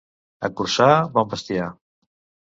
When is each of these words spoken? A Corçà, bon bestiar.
A 0.47 0.49
Corçà, 0.61 0.87
bon 1.17 1.29
bestiar. 1.33 1.67